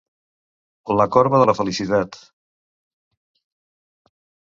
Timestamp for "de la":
1.43-1.55